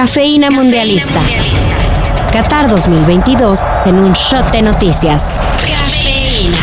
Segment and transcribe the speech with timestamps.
[0.00, 1.20] Cafeína Mundialista.
[2.32, 5.24] Qatar 2022 en un shot de noticias.
[5.68, 6.56] Cafeína.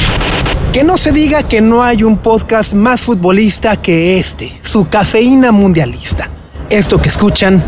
[0.74, 5.52] Que no se diga que no hay un podcast más futbolista que este, su Cafeína
[5.52, 6.32] Mundialista.
[6.72, 7.64] Esto que escuchan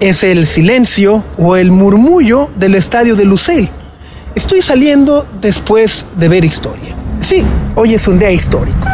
[0.00, 3.68] es el silencio o el murmullo del estadio de Lusail.
[4.34, 6.96] Estoy saliendo después de ver historia.
[7.20, 7.44] Sí,
[7.74, 8.88] hoy es un día histórico.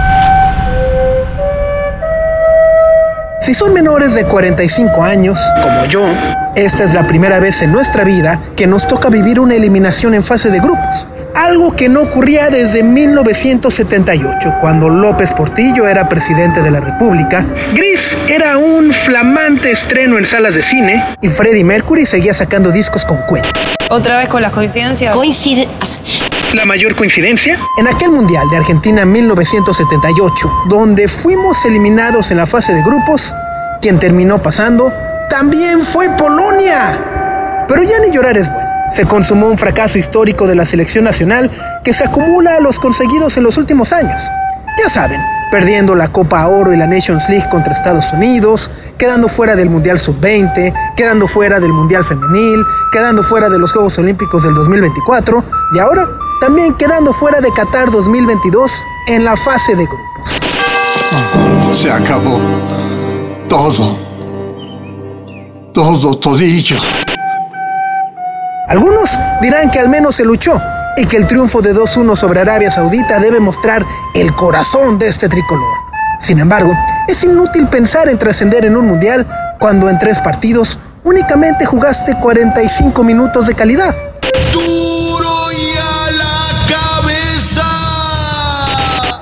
[3.41, 6.05] Si son menores de 45 años, como yo,
[6.55, 10.23] esta es la primera vez en nuestra vida que nos toca vivir una eliminación en
[10.23, 11.07] fase de grupos.
[11.35, 18.19] Algo que no ocurría desde 1978, cuando López Portillo era presidente de la República, Gris
[18.29, 23.25] era un flamante estreno en salas de cine y Freddie Mercury seguía sacando discos con
[23.27, 23.45] Queen.
[23.89, 25.15] Otra vez con las coincidencias.
[25.15, 25.67] Coincide.
[26.55, 32.47] La mayor coincidencia, en aquel Mundial de Argentina en 1978, donde fuimos eliminados en la
[32.47, 33.33] fase de grupos,
[33.81, 34.93] quien terminó pasando
[35.29, 36.99] también fue Polonia.
[37.69, 38.69] Pero ya ni llorar es bueno.
[38.93, 41.49] Se consumó un fracaso histórico de la selección nacional
[41.85, 44.21] que se acumula a los conseguidos en los últimos años.
[44.77, 45.21] Ya saben,
[45.53, 50.01] perdiendo la Copa Oro y la Nations League contra Estados Unidos, quedando fuera del Mundial
[50.01, 55.79] Sub-20, quedando fuera del Mundial Femenil, quedando fuera de los Juegos Olímpicos del 2024 y
[55.79, 56.09] ahora
[56.41, 58.73] también quedando fuera de Qatar 2022
[59.09, 60.41] en la fase de grupos.
[61.79, 62.41] Se acabó
[63.49, 63.99] todo.
[65.75, 66.77] Todo, todillo.
[68.69, 70.61] Algunos dirán que al menos se luchó
[70.97, 73.85] y que el triunfo de 2-1 sobre Arabia Saudita debe mostrar
[74.15, 75.77] el corazón de este tricolor.
[76.21, 76.73] Sin embargo,
[77.07, 79.27] es inútil pensar en trascender en un mundial
[79.59, 84.10] cuando en tres partidos únicamente jugaste 45 minutos de calidad.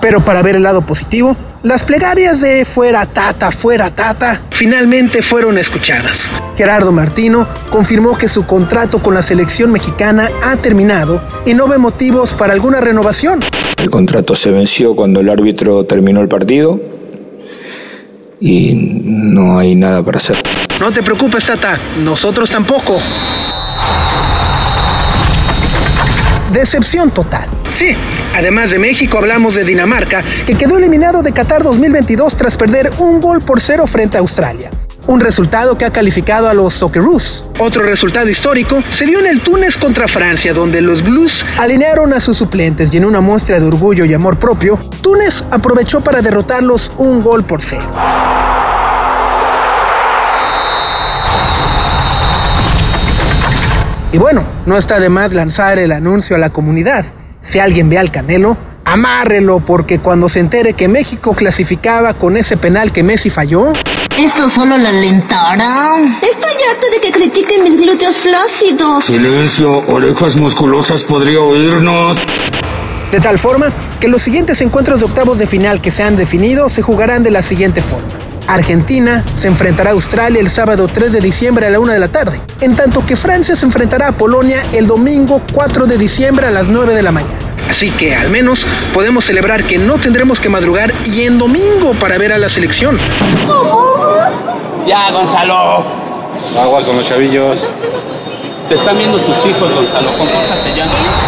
[0.08, 5.58] Pero para ver el lado positivo, las plegarias de fuera tata, fuera tata, finalmente fueron
[5.58, 6.30] escuchadas.
[6.56, 11.76] Gerardo Martino confirmó que su contrato con la selección mexicana ha terminado y no ve
[11.76, 13.40] motivos para alguna renovación.
[13.82, 16.80] El contrato se venció cuando el árbitro terminó el partido
[18.40, 18.72] y
[19.04, 20.38] no hay nada para hacer.
[20.80, 22.98] No te preocupes, tata, nosotros tampoco.
[26.50, 27.46] Decepción total.
[27.74, 27.94] Sí,
[28.38, 33.20] además de México hablamos de Dinamarca, que quedó eliminado de Qatar 2022 tras perder un
[33.20, 34.70] gol por cero frente a Australia.
[35.08, 37.44] Un resultado que ha calificado a los Socceroos.
[37.58, 42.20] Otro resultado histórico se dio en el Túnez contra Francia, donde los Blues alinearon a
[42.20, 46.92] sus suplentes y en una muestra de orgullo y amor propio, Túnez aprovechó para derrotarlos
[46.98, 47.90] un gol por cero.
[54.12, 57.04] Y bueno, no está de más lanzar el anuncio a la comunidad.
[57.40, 62.56] Si alguien ve al Canelo, amárrelo porque cuando se entere que México clasificaba con ese
[62.56, 63.72] penal que Messi falló,
[64.18, 65.96] Esto solo la alentará.
[66.20, 69.04] Estoy harta de que critiquen mis glúteos flácidos.
[69.04, 72.18] Silencio, orejas musculosas podría oírnos.
[73.12, 76.68] de tal forma que los siguientes encuentros de octavos de final que se han definido
[76.68, 78.12] se jugarán de la siguiente forma.
[78.48, 82.08] Argentina se enfrentará a Australia el sábado 3 de diciembre a la 1 de la
[82.08, 86.50] tarde, en tanto que Francia se enfrentará a Polonia el domingo 4 de diciembre a
[86.50, 87.34] las 9 de la mañana.
[87.68, 92.16] Así que al menos podemos celebrar que no tendremos que madrugar y en domingo para
[92.16, 92.96] ver a la selección.
[94.86, 95.84] Ya, Gonzalo.
[96.58, 97.68] Agua con los chavillos.
[98.70, 100.16] Te están viendo tus hijos, Gonzalo.
[100.16, 101.27] Compórtate ya.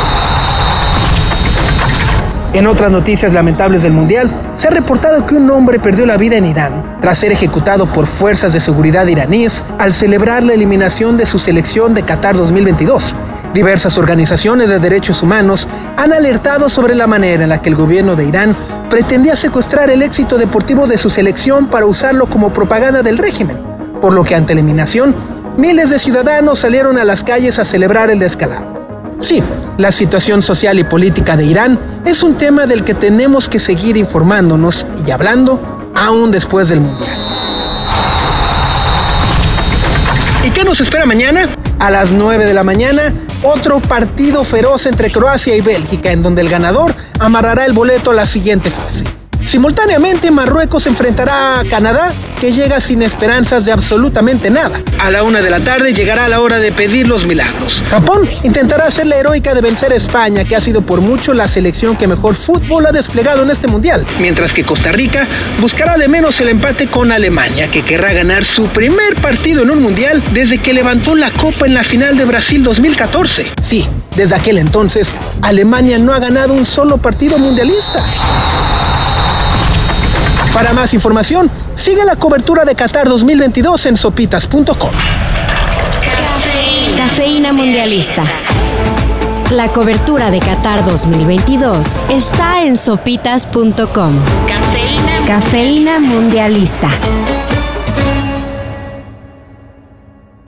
[2.52, 6.36] En otras noticias lamentables del Mundial, se ha reportado que un hombre perdió la vida
[6.36, 11.26] en Irán tras ser ejecutado por fuerzas de seguridad iraníes al celebrar la eliminación de
[11.26, 13.14] su selección de Qatar 2022.
[13.54, 18.16] Diversas organizaciones de derechos humanos han alertado sobre la manera en la que el gobierno
[18.16, 18.56] de Irán
[18.88, 23.58] pretendía secuestrar el éxito deportivo de su selección para usarlo como propaganda del régimen,
[24.02, 25.14] por lo que ante eliminación,
[25.56, 29.16] miles de ciudadanos salieron a las calles a celebrar el descalabro.
[29.20, 29.42] Sí,
[29.80, 33.96] la situación social y política de Irán es un tema del que tenemos que seguir
[33.96, 37.08] informándonos y hablando aún después del Mundial.
[40.44, 41.56] ¿Y qué nos espera mañana?
[41.78, 43.02] A las 9 de la mañana,
[43.42, 48.14] otro partido feroz entre Croacia y Bélgica, en donde el ganador amarrará el boleto a
[48.14, 49.19] la siguiente fase.
[49.46, 54.80] Simultáneamente, Marruecos enfrentará a Canadá, que llega sin esperanzas de absolutamente nada.
[54.98, 57.82] A la una de la tarde llegará la hora de pedir los milagros.
[57.88, 61.48] Japón intentará hacer la heroica de vencer a España, que ha sido por mucho la
[61.48, 64.06] selección que mejor fútbol ha desplegado en este mundial.
[64.18, 65.28] Mientras que Costa Rica
[65.60, 69.82] buscará de menos el empate con Alemania, que querrá ganar su primer partido en un
[69.82, 73.52] mundial desde que levantó la copa en la final de Brasil 2014.
[73.60, 78.04] Sí, desde aquel entonces, Alemania no ha ganado un solo partido mundialista.
[80.54, 84.90] Para más información, sigue la cobertura de Qatar 2022 en sopitas.com.
[86.96, 88.24] Cafeína Mundialista.
[89.50, 94.12] La cobertura de Qatar 2022 está en sopitas.com.
[94.46, 95.26] Cafeína.
[95.26, 96.88] Cafeína Mundialista.